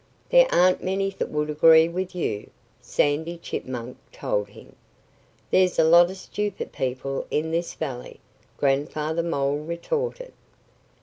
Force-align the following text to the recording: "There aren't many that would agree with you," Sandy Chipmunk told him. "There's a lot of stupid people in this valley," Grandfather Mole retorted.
"There 0.31 0.47
aren't 0.51 0.83
many 0.83 1.11
that 1.11 1.29
would 1.29 1.51
agree 1.51 1.87
with 1.87 2.15
you," 2.15 2.49
Sandy 2.81 3.37
Chipmunk 3.37 3.97
told 4.11 4.49
him. 4.49 4.75
"There's 5.51 5.77
a 5.77 5.83
lot 5.83 6.09
of 6.09 6.17
stupid 6.17 6.71
people 6.71 7.27
in 7.29 7.51
this 7.51 7.75
valley," 7.75 8.19
Grandfather 8.57 9.21
Mole 9.21 9.59
retorted. 9.59 10.33